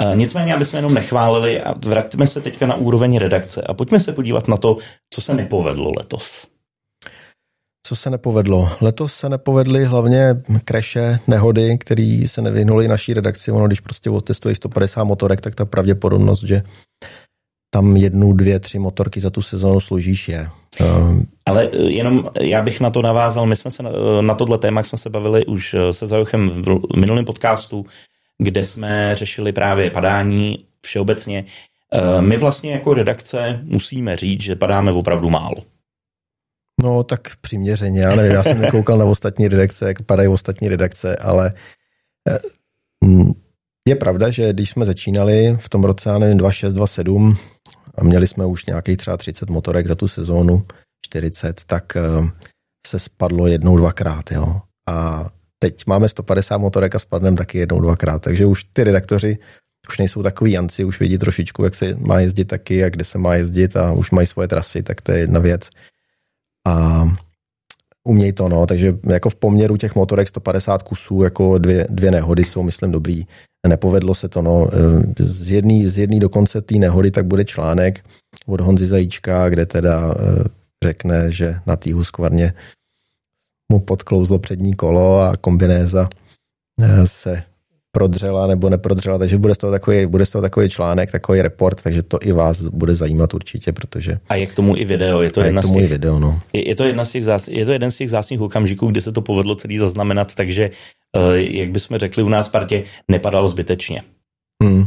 [0.00, 4.00] E, nicméně, aby jsme jenom nechválili a vrátíme se teďka na úroveň redakce a pojďme
[4.00, 4.76] se podívat na to,
[5.10, 6.53] co se nepovedlo letos.
[7.86, 8.68] Co se nepovedlo?
[8.80, 13.50] Letos se nepovedly hlavně kreše, nehody, které se nevyhnuly naší redakci.
[13.50, 16.62] Ono, když prostě otestuje 150 motorek, tak ta pravděpodobnost, že
[17.70, 20.48] tam jednu, dvě, tři motorky za tu sezónu složíš je.
[20.80, 24.58] Um, Ale eh, jenom já bych na to navázal, my jsme se eh, na tohle
[24.58, 27.86] téma jsme se bavili už eh, se Zajochem v minulém podcastu,
[28.38, 31.44] kde jsme řešili právě padání všeobecně.
[32.20, 35.73] My vlastně jako redakce musíme říct, že padáme opravdu málo
[36.84, 41.52] No tak přiměřeně, já já jsem nekoukal na ostatní redakce, jak padají ostatní redakce, ale
[42.28, 42.38] eh,
[43.04, 43.32] mm,
[43.88, 47.36] je pravda, že když jsme začínali v tom roce, já nevím, 26, 27
[47.94, 50.66] a měli jsme už nějakých třeba 30 motorek za tu sezónu,
[51.06, 52.00] 40, tak eh,
[52.86, 54.60] se spadlo jednou, dvakrát, jo.
[54.88, 55.26] A
[55.58, 59.38] teď máme 150 motorek a spadneme taky jednou, dvakrát, takže už ty redaktoři
[59.88, 63.18] už nejsou takový janci, už vědí trošičku, jak se má jezdit taky a kde se
[63.18, 65.70] má jezdit a už mají svoje trasy, tak to je jedna věc.
[66.68, 67.04] A
[68.04, 72.44] umějí to, no, takže jako v poměru těch motorek 150 kusů, jako dvě, dvě nehody
[72.44, 73.22] jsou, myslím, dobrý.
[73.66, 74.68] Nepovedlo se to, no.
[75.18, 78.04] Z jedné z jedný dokonce té nehody tak bude článek
[78.46, 80.44] od Honzy Zajíčka, kde teda eh,
[80.84, 82.52] řekne, že na té huskvarně
[83.72, 86.08] mu podklouzlo přední kolo a kombinéza
[86.80, 87.42] eh, se
[87.94, 91.82] prodřela nebo neprodřela, takže bude z toho takový, bude z toho takový článek, takový report,
[91.82, 94.18] takže to i vás bude zajímat určitě, protože...
[94.28, 96.40] A je k tomu i video, je to, jedna z těch, i video, no.
[96.52, 99.00] je, je, to jedna z těch zás, je to jeden z těch zásných okamžiků, kde
[99.00, 100.70] se to povedlo celý zaznamenat, takže,
[101.16, 104.02] uh, jak bychom řekli u nás partě, nepadalo zbytečně.
[104.62, 104.84] Hmm.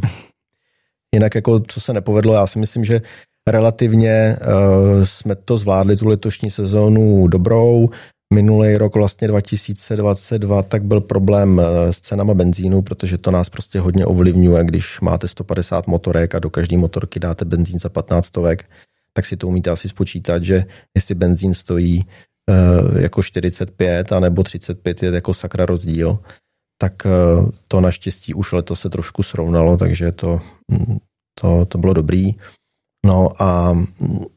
[1.16, 3.02] Jinak jako, co se nepovedlo, já si myslím, že
[3.48, 7.90] relativně uh, jsme to zvládli tu letošní sezónu dobrou.
[8.34, 13.80] Minulý rok, vlastně 2022, tak byl problém eh, s cenama benzínu, protože to nás prostě
[13.80, 18.70] hodně ovlivňuje, když máte 150 motorek a do každé motorky dáte benzín za 15 stovek,
[19.14, 22.06] tak si to umíte asi spočítat, že jestli benzín stojí
[22.50, 26.20] uh, jako 45 a nebo 35 je jako sakra rozdíl,
[26.78, 30.40] tak uh, to naštěstí už letos se trošku srovnalo, takže to,
[30.72, 30.98] mm,
[31.42, 32.36] to, to bylo dobrý.
[33.06, 33.78] No a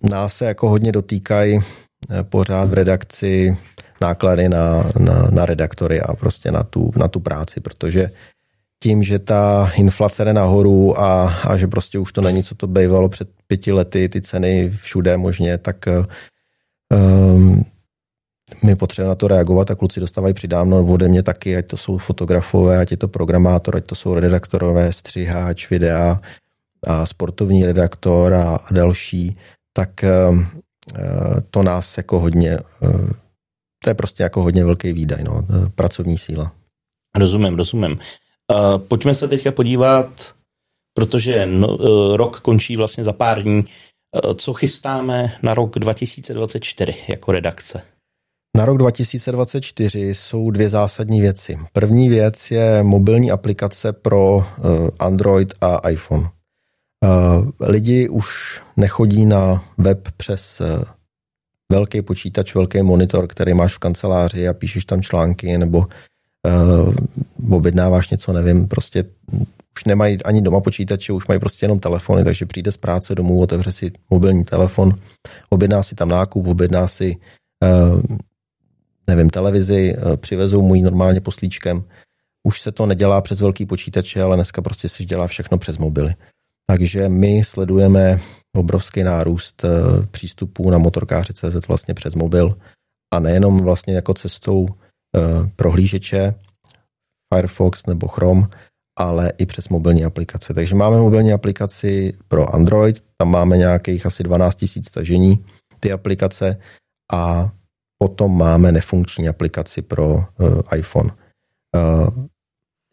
[0.03, 3.59] nás se jako hodně dotýkají eh, pořád v redakci
[4.01, 8.11] náklady na, na, na redaktory a prostě na tu, na tu práci, protože
[8.83, 12.67] tím, že ta inflace jde nahoru a, a že prostě už to není, co to
[12.67, 15.77] bývalo před pěti lety, ty ceny všude možně, tak
[16.93, 17.65] um,
[18.65, 21.99] my potřebujeme na to reagovat a kluci dostávají přidávno ode mě taky, ať to jsou
[21.99, 26.21] fotografové, ať je to programátor, ať to jsou redaktorové, střiháč, videa,
[26.87, 29.37] a sportovní redaktor a, a další,
[29.73, 30.11] tak eh,
[31.51, 32.89] to nás jako hodně, eh,
[33.85, 36.53] to je prostě jako hodně velký výdaj, no, eh, pracovní síla.
[37.17, 37.99] Rozumím, rozumím.
[38.89, 40.35] Pojďme se teďka podívat,
[40.95, 41.77] protože no,
[42.17, 43.65] rok končí vlastně za pár dní.
[44.37, 47.83] Co chystáme na rok 2024 jako redakce?
[48.57, 51.59] Na rok 2024 jsou dvě zásadní věci.
[51.73, 54.47] První věc je mobilní aplikace pro
[54.99, 56.29] Android a iPhone.
[57.61, 60.63] Lidi už nechodí na web přes
[61.71, 66.95] velký počítač, velký monitor, který máš v kanceláři a píšeš tam články nebo uh,
[67.57, 69.05] objednáváš něco, nevím, prostě
[69.77, 73.41] už nemají ani doma počítače, už mají prostě jenom telefony, takže přijde z práce domů,
[73.41, 74.93] otevře si mobilní telefon,
[75.51, 77.17] objedná si tam nákup, objedná si
[77.65, 78.17] uh,
[79.07, 81.83] nevím, televizi, uh, přivezou mu ji normálně poslíčkem.
[82.43, 86.15] Už se to nedělá přes velký počítače, ale dneska prostě se dělá všechno přes mobily.
[86.71, 88.21] Takže my sledujeme
[88.57, 92.57] obrovský nárůst eh, přístupů na motorkáři.cz vlastně přes mobil
[93.15, 96.35] a nejenom vlastně jako cestou eh, prohlížeče
[97.35, 98.47] Firefox nebo Chrome,
[98.99, 100.55] ale i přes mobilní aplikace.
[100.55, 105.45] Takže máme mobilní aplikaci pro Android, tam máme nějakých asi 12 000 stažení
[105.81, 106.57] ty aplikace
[107.13, 107.53] a
[107.99, 110.25] potom máme nefunkční aplikaci pro uh,
[110.77, 111.11] iPhone.
[111.77, 112.25] Uh,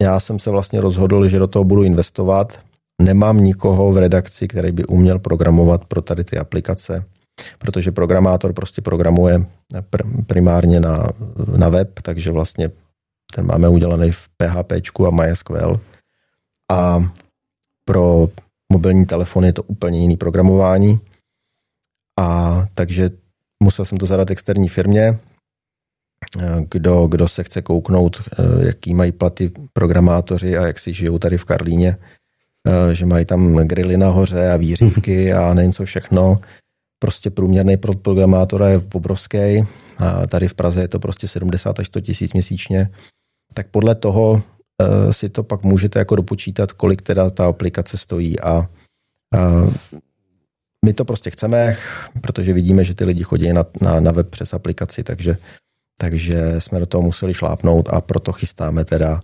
[0.02, 2.67] já jsem se vlastně rozhodl, že do toho budu investovat
[3.02, 7.04] Nemám nikoho v redakci, který by uměl programovat pro tady ty aplikace,
[7.58, 9.46] protože programátor prostě programuje
[10.26, 11.06] primárně na,
[11.56, 12.70] na web, takže vlastně
[13.34, 14.72] ten máme udělaný v PHP
[15.06, 15.80] a MySQL.
[16.72, 17.12] A
[17.84, 18.28] pro
[18.72, 21.00] mobilní telefon je to úplně jiný programování.
[22.20, 23.10] A takže
[23.62, 25.18] musel jsem to zadat externí firmě,
[26.68, 28.22] kdo, kdo se chce kouknout,
[28.66, 32.17] jaký mají platy programátoři a jak si žijou tady v Karlíně, Eh,
[32.92, 36.40] že mají tam grily nahoře a výřivky a nevím co všechno.
[36.98, 39.64] Prostě průměrný programátor je obrovský.
[39.98, 42.90] A tady v Praze je to prostě 70 až 100 tisíc měsíčně.
[43.54, 44.40] Tak podle toho uh,
[45.12, 48.68] si to pak můžete jako dopočítat, kolik teda ta aplikace stojí a
[49.34, 49.72] uh,
[50.84, 51.76] my to prostě chceme,
[52.20, 55.36] protože vidíme, že ty lidi chodí na, na, na web přes aplikaci, takže,
[55.98, 59.20] takže jsme do toho museli šlápnout a proto chystáme teda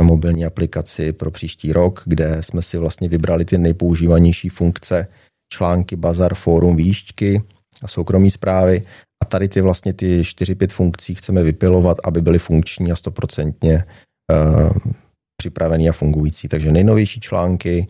[0.00, 5.08] mobilní aplikaci pro příští rok, kde jsme si vlastně vybrali ty nejpoužívanější funkce,
[5.52, 7.42] články, bazar, fórum, výšťky
[7.82, 8.82] a soukromí zprávy.
[9.22, 13.84] A tady ty vlastně ty 4-5 funkcí chceme vypilovat, aby byly funkční a stoprocentně
[14.32, 14.72] uh,
[15.36, 16.48] připravený a fungující.
[16.48, 17.86] Takže nejnovější články,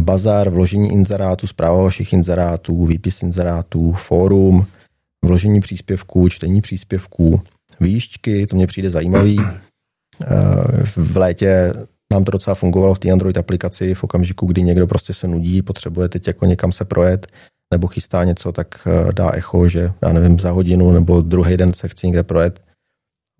[0.00, 4.66] bazar, vložení inzerátů, zpráva vašich inzerátů, výpis inzerátů, fórum,
[5.24, 7.42] vložení příspěvků, čtení příspěvků,
[7.80, 9.38] výšťky, to mě přijde zajímavý.
[10.96, 11.72] V létě
[12.12, 15.62] nám to docela fungovalo v té Android aplikaci v okamžiku, kdy někdo prostě se nudí,
[15.62, 17.26] potřebuje teď jako někam se projet,
[17.72, 21.88] nebo chystá něco, tak dá echo, že já nevím, za hodinu nebo druhý den se
[21.88, 22.62] chci někde projet.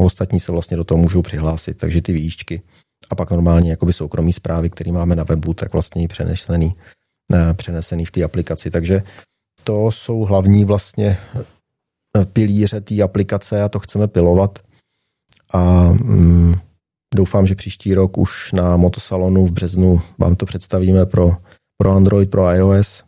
[0.00, 2.62] Ostatní se vlastně do toho můžou přihlásit, takže ty výšťky
[3.10, 6.72] a pak normálně jakoby soukromí zprávy, které máme na webu, tak vlastně i přenesený,
[7.56, 8.70] přenesený v té aplikaci.
[8.70, 9.02] Takže
[9.64, 11.18] to jsou hlavní vlastně
[12.16, 14.58] eh, pilíře té aplikace a to chceme pilovat.
[15.52, 16.54] A mm,
[17.14, 21.30] doufám, že příští rok už na motosalonu v březnu vám to představíme pro,
[21.78, 23.04] pro Android, pro iOS,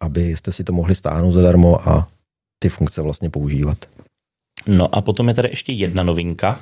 [0.00, 2.08] abyste si to mohli stáhnout zadarmo a
[2.58, 3.78] ty funkce vlastně používat.
[4.66, 6.60] No a potom je tady ještě jedna novinka,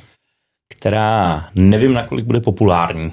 [0.75, 3.13] která nevím, nakolik bude populární.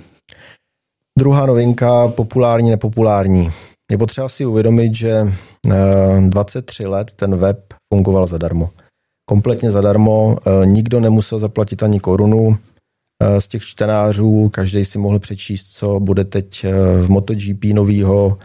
[1.20, 3.52] Druhá novinka, populární, nepopulární.
[3.92, 5.22] Je potřeba si uvědomit, že
[6.30, 8.70] 23 eh, let ten web fungoval zadarmo.
[9.26, 12.58] Kompletně zadarmo, eh, nikdo nemusel zaplatit ani korunu.
[13.24, 16.66] Eh, z těch čtenářů každý si mohl přečíst, co bude teď
[17.02, 18.38] v MotoGP novýho,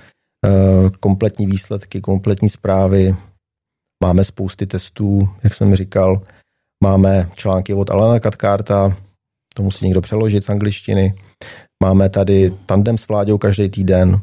[1.01, 3.17] kompletní výsledky, kompletní zprávy.
[4.03, 6.23] Máme spousty testů, jak jsem říkal.
[6.83, 8.97] Máme články od Alana Katkarta,
[9.55, 11.15] to musí někdo přeložit z angličtiny.
[11.83, 14.21] Máme tady tandem s Vláďou každý týden.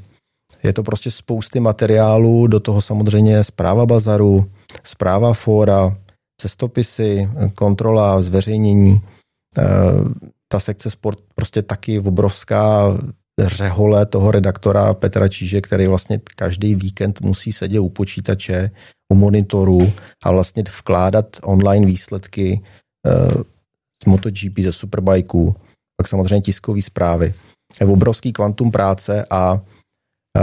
[0.64, 4.52] Je to prostě spousty materiálů, do toho samozřejmě zpráva bazaru,
[4.84, 5.98] zpráva fóra,
[6.38, 9.02] cestopisy, kontrola, zveřejnění.
[9.58, 9.64] Eh,
[10.48, 12.98] ta sekce sport prostě taky obrovská
[13.42, 18.72] řehole toho redaktora Petra Číže, který vlastně každý víkend musí sedět u počítače,
[19.14, 22.62] u monitoru a vlastně vkládat online výsledky
[23.08, 23.44] eh,
[24.04, 25.56] z MotoGP, ze Superbikeů,
[25.98, 27.34] pak samozřejmě tiskové zprávy.
[27.82, 29.62] Je obrovský kvantum práce a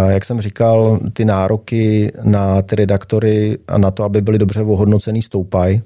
[0.09, 5.23] jak jsem říkal, ty nároky na ty redaktory a na to, aby byly dobře ohodnocený,
[5.23, 5.83] stoupají.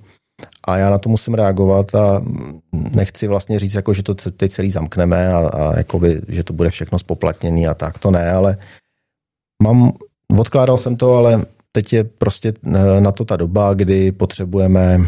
[0.64, 2.22] A já na to musím reagovat a
[2.72, 6.70] nechci vlastně říct, jako, že to teď celý zamkneme a, a jakoby, že to bude
[6.70, 8.56] všechno spoplatněný a tak, to ne, ale
[9.62, 9.92] mám,
[10.38, 14.98] odkládal jsem to, ale teď je prostě eh, na to ta doba, kdy potřebujeme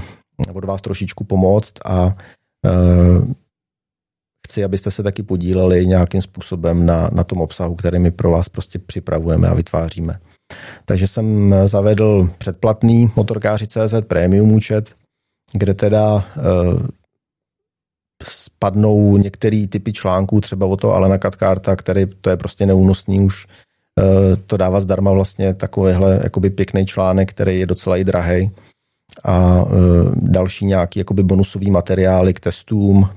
[0.55, 3.33] od vás trošičku pomoct a uh,
[4.51, 8.49] chci, abyste se taky podíleli nějakým způsobem na, na tom obsahu, který my pro vás
[8.49, 10.19] prostě připravujeme a vytváříme.
[10.85, 14.95] Takže jsem zavedl předplatný motorkáři.cz premium účet,
[15.53, 16.23] kde teda uh,
[18.23, 23.47] spadnou některé typy článků, třeba o to Alena Katkarta, který to je prostě neúnosný už
[23.47, 28.51] uh, to dává zdarma vlastně takovýhle jakoby pěkný článek, který je docela i drahý
[29.25, 29.71] a uh,
[30.15, 33.09] další nějaký jakoby bonusový materiály k testům,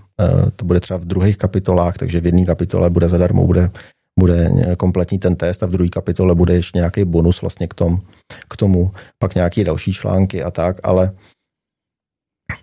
[0.55, 3.71] to bude třeba v druhých kapitolách, takže v jedné kapitole bude zadarmo, bude,
[4.19, 8.01] bude kompletní ten test a v druhé kapitole bude ještě nějaký bonus vlastně k, tom,
[8.49, 11.11] k tomu, pak nějaké další články a tak, ale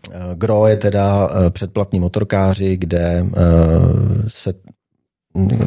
[0.09, 3.27] uh, Gro je teda uh, předplatný motorkáři, kde
[4.29, 4.55] se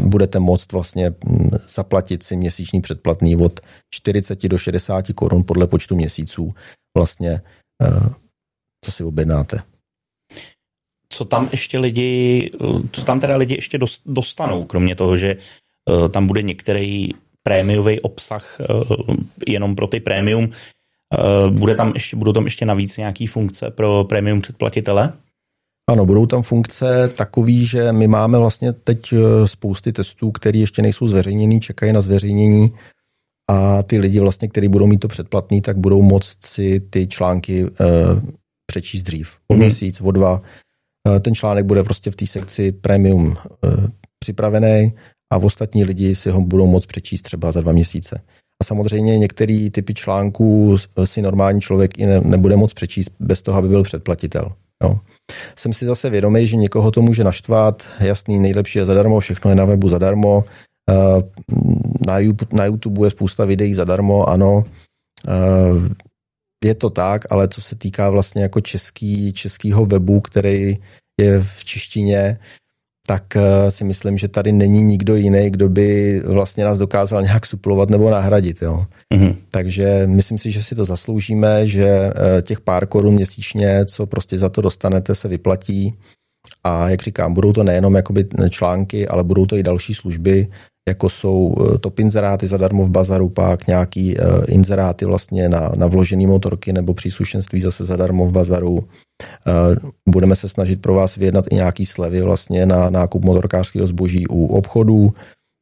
[0.06, 3.60] budete moct vlastně hm, zaplatit si měsíční předplatný od
[3.94, 6.54] 40 do 60 korun podle počtu měsíců
[6.98, 7.42] vlastně,
[7.84, 8.10] eh,
[8.86, 9.73] co si objednáte.
[11.14, 12.52] Co tam ještě lidi,
[12.92, 17.10] co tam teda lidi ještě dostanou, kromě toho, že eh, tam bude některý
[17.44, 18.66] prémiový obsah eh,
[19.48, 20.50] jenom pro ty prémium,
[21.50, 25.14] bude tam ještě, budou tam ještě navíc nějaký funkce pro prémium předplatitele?
[25.90, 29.14] Ano, budou tam funkce takový, že my máme vlastně teď
[29.46, 32.72] spousty testů, které ještě nejsou zveřejněný, čekají na zveřejnění
[33.50, 37.64] a ty lidi vlastně, kteří budou mít to předplatný, tak budou moct si ty články
[37.64, 37.70] uh,
[38.66, 39.38] přečíst dřív.
[39.48, 39.64] O hmm.
[39.64, 40.42] měsíc, o dva.
[41.10, 43.36] Uh, ten článek bude prostě v té sekci premium uh,
[44.20, 44.94] připravený
[45.34, 48.22] a ostatní lidi si ho budou moct přečíst třeba za dva měsíce.
[48.62, 53.58] A samozřejmě některé typy článků si normální člověk i ne, nebude moct přečíst bez toho,
[53.58, 54.52] aby byl předplatitel.
[54.84, 55.00] Jo.
[55.56, 57.88] Jsem si zase vědomý, že někoho to může naštvat.
[58.00, 60.44] Jasný, nejlepší je zadarmo, všechno je na webu zadarmo.
[60.90, 61.22] Eh,
[62.52, 64.64] na YouTube je spousta videí zadarmo, ano.
[66.64, 70.78] Eh, je to tak, ale co se týká vlastně jako český, českýho webu, který
[71.22, 72.40] je v češtině,
[73.08, 77.46] tak eh, si myslím, že tady není nikdo jiný, kdo by vlastně nás dokázal nějak
[77.46, 78.62] suplovat nebo nahradit.
[78.62, 78.86] Jo.
[79.16, 79.36] Mm-hmm.
[79.52, 82.12] Takže myslím si, že si to zasloužíme, že
[82.42, 85.94] těch pár korun měsíčně, co prostě za to dostanete, se vyplatí.
[86.64, 90.48] A jak říkám, budou to nejenom jakoby články, ale budou to i další služby,
[90.90, 95.88] jako jsou eh, top inzeráty zadarmo v bazaru, pak nějaký uh, inzeráty vlastně na, na
[95.88, 98.72] vložený motorky nebo příslušenství zase zadarmo v bazaru.
[98.72, 98.84] Uh,
[100.10, 104.46] budeme se snažit pro vás vyjednat i nějaký slevy vlastně na nákup motorkářského zboží u
[104.46, 105.14] obchodů,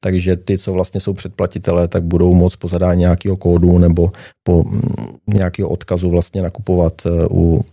[0.04, 4.12] takže ty, co vlastně jsou předplatitelé, tak budou moct po zadání nějakého kódu nebo
[4.44, 4.82] po mm,
[5.28, 7.02] nějakého odkazu vlastně nakupovat
[7.32, 7.66] u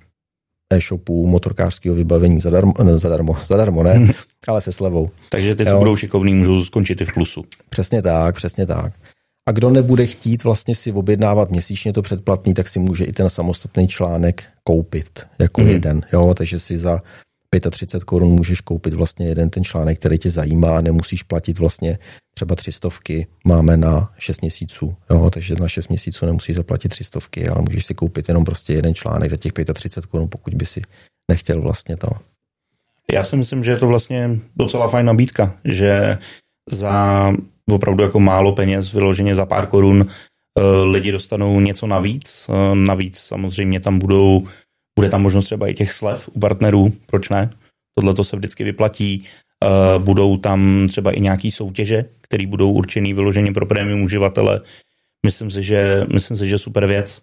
[0.73, 4.11] e-shopů motorkářského vybavení zadarmo, ne, zadarmo, zadarmo ne, hmm.
[4.49, 5.11] ale se slevou.
[5.31, 5.79] Takže ty, co jo.
[5.79, 7.45] budou šikovní, můžou skončit i v plusu.
[7.71, 8.93] Přesně tak, přesně tak.
[9.49, 13.31] A kdo nebude chtít vlastně si objednávat měsíčně to předplatný, tak si může i ten
[13.31, 15.69] samostatný článek koupit jako mm.
[15.69, 16.01] jeden.
[16.13, 17.01] Jo, takže si za
[17.71, 21.99] 35 korun můžeš koupit vlastně jeden ten článek, který tě zajímá, nemusíš platit vlastně
[22.35, 27.05] třeba tři stovky, máme na 6 měsíců, jo, takže na 6 měsíců nemusíš zaplatit tři
[27.05, 30.67] stovky, ale můžeš si koupit jenom prostě jeden článek za těch 35 korun, pokud by
[30.67, 30.83] si
[31.31, 32.09] nechtěl vlastně to.
[33.13, 36.19] Já si myslím, že je to vlastně docela fajn nabídka, že
[36.71, 37.33] za
[37.71, 42.47] opravdu jako málo peněz, vyloženě za pár korun, eh, lidi dostanou něco navíc.
[42.49, 44.47] Eh, navíc samozřejmě tam budou,
[44.99, 47.51] bude tam možnost třeba i těch slev u partnerů, proč ne?
[47.95, 49.25] Tohle to se vždycky vyplatí.
[49.65, 54.61] Eh, budou tam třeba i nějaký soutěže, které budou určený vyloženě pro prémium uživatele.
[55.27, 57.23] Myslím si, že, myslím si, že super věc.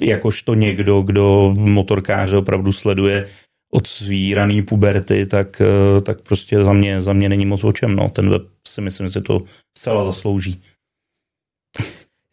[0.00, 3.28] Jakožto někdo, kdo motorkáře opravdu sleduje
[3.72, 5.62] od svý raný puberty, tak,
[6.02, 7.96] tak prostě za mě, za mě není moc o čem.
[7.96, 8.08] No.
[8.08, 9.40] Ten web si myslím, že to
[9.76, 10.60] zcela zaslouží.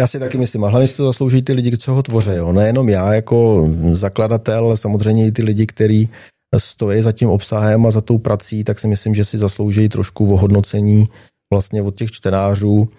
[0.02, 2.30] Já si taky myslím, a hlavně si to zaslouží ty lidi, co ho tvoří.
[2.34, 2.52] Jo.
[2.52, 6.10] Nejenom já jako zakladatel, ale samozřejmě i ty lidi, kteří
[6.58, 10.34] stojí za tím obsahem a za tou prací, tak si myslím, že si zaslouží trošku
[10.34, 11.10] ohodnocení
[11.54, 12.90] vlastně od těch čtenářů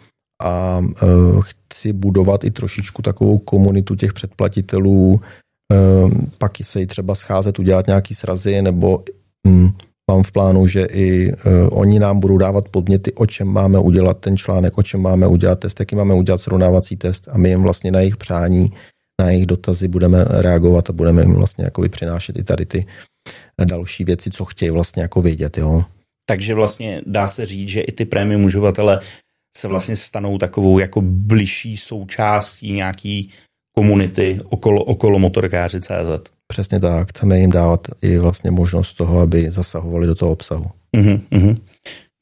[0.42, 5.20] a uh, chci budovat i trošičku takovou komunitu těch předplatitelů,
[5.72, 9.04] uh, pak se i třeba scházet, udělat nějaký srazy nebo
[9.46, 9.74] um,
[10.10, 11.38] mám v plánu, že i uh,
[11.70, 15.58] oni nám budou dávat podněty, o čem máme udělat ten článek, o čem máme udělat
[15.60, 18.72] test, jaký máme udělat srovnávací test a my jim vlastně na jejich přání,
[19.20, 22.86] na jejich dotazy budeme reagovat a budeme jim vlastně jako přinášet i tady ty
[23.64, 25.84] další věci, co chtějí vlastně jako vědět, jo.
[26.28, 29.00] Takže vlastně dá se říct, že i ty prémium uživatele
[29.56, 33.30] se vlastně stanou takovou jako bližší součástí nějaký
[33.74, 36.35] komunity okolo, okolo motorkáři CZ.
[36.48, 40.66] Přesně tak, chceme jim dávat i vlastně možnost toho, aby zasahovali do toho obsahu.
[40.96, 41.56] Mm-hmm.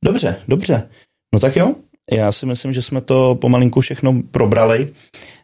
[0.05, 0.89] Dobře, dobře.
[1.35, 1.75] No tak jo,
[2.13, 4.89] já si myslím, že jsme to pomalinku všechno probrali,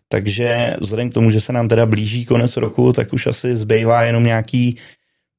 [0.09, 4.03] takže vzhledem k tomu, že se nám teda blíží konec roku, tak už asi zbývá
[4.03, 4.77] jenom nějaký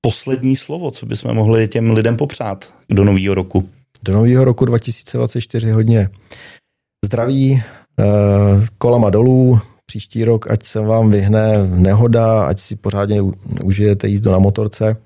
[0.01, 3.69] poslední slovo, co bychom mohli těm lidem popřát do nového roku.
[4.03, 6.09] Do nového roku 2024 hodně
[7.05, 7.63] zdraví,
[7.99, 8.03] eh,
[8.77, 9.59] kolama dolů,
[9.91, 13.21] příští rok, ať se vám vyhne nehoda, ať si pořádně
[13.63, 14.97] užijete jízdu na motorce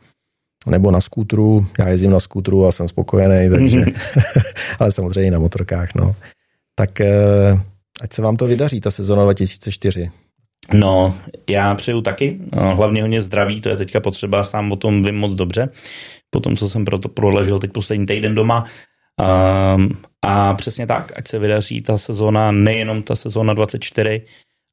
[0.68, 1.66] nebo na skútru.
[1.80, 3.82] Já jezdím na skútru a jsem spokojený, takže,
[4.80, 5.96] ale samozřejmě na motorkách.
[5.96, 6.16] No.
[6.76, 7.60] Tak eh,
[8.02, 10.12] ať se vám to vydaří, ta sezona 2004.
[10.74, 11.16] No,
[11.50, 15.16] já přeju taky, no, hlavně hodně zdraví, to je teďka potřeba, sám o tom vím
[15.18, 15.70] moc dobře,
[16.30, 18.66] po tom, co jsem proto proležel teď poslední týden doma.
[19.76, 19.90] Um,
[20.22, 24.22] a přesně tak, ať se vydaří ta sezona, nejenom ta sezona 24,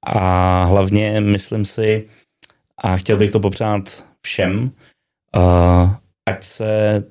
[0.07, 2.07] a hlavně myslím si,
[2.79, 4.71] a chtěl bych to popřát všem,
[6.27, 7.05] ať se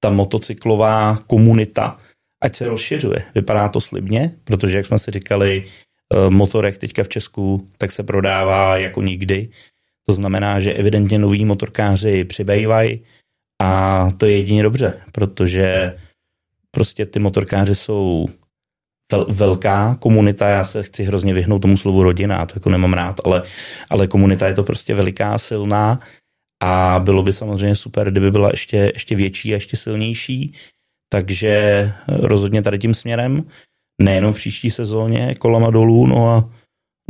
[0.00, 1.98] ta motocyklová komunita,
[2.42, 3.24] ať se rozšiřuje.
[3.34, 8.02] Vypadá to slibně, protože jak jsme si říkali, e, motorek teďka v Česku, tak se
[8.02, 9.48] prodává jako nikdy.
[10.06, 13.00] To znamená, že evidentně noví motorkáři přibývají
[13.62, 15.96] a to je jedině dobře, protože
[16.70, 18.26] prostě ty motorkáři jsou
[19.12, 23.20] vel, velká komunita, já se chci hrozně vyhnout tomu slovu rodina, to jako nemám rád,
[23.24, 23.42] ale,
[23.90, 26.00] ale komunita je to prostě veliká, silná
[26.62, 30.54] a bylo by samozřejmě super, kdyby byla ještě, ještě větší a ještě silnější,
[31.08, 33.44] takže rozhodně tady tím směrem,
[34.00, 36.50] nejenom v příští sezóně kolama dolů, no a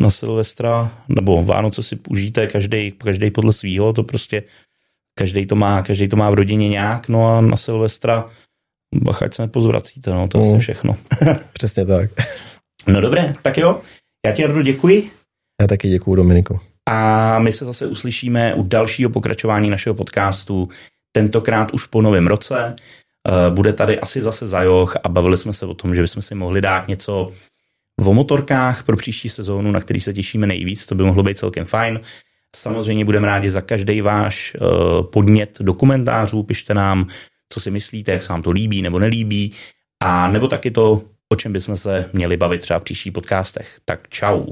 [0.00, 4.42] na Silvestra, nebo Vánoce si užijte každý, každý podle svýho, to prostě
[5.18, 8.30] každý to má, každý to má v rodině nějak, no a na Silvestra
[8.94, 10.58] Bach, ať se nepozvracíte, no, to je mm.
[10.58, 10.96] všechno.
[11.52, 12.10] Přesně tak.
[12.86, 13.80] No dobré, tak jo,
[14.26, 15.10] já ti Jardo děkuji.
[15.62, 16.60] Já taky děkuji Dominiku.
[16.90, 20.68] A my se zase uslyšíme u dalšího pokračování našeho podcastu,
[21.12, 22.76] tentokrát už po novém roce.
[23.28, 26.34] Eh, bude tady asi zase zajoch a bavili jsme se o tom, že bychom si
[26.34, 27.32] mohli dát něco
[28.06, 31.64] o motorkách pro příští sezónu, na který se těšíme nejvíc, to by mohlo být celkem
[31.64, 32.00] fajn.
[32.56, 34.58] Samozřejmě budeme rádi za každý váš eh,
[35.12, 37.06] podnět do komentářů, pište nám,
[37.54, 39.52] co si myslíte, jak se vám to líbí nebo nelíbí,
[40.02, 41.02] a nebo taky to,
[41.32, 43.78] o čem bychom se měli bavit třeba v příštích podcastech.
[43.84, 44.46] Tak čau.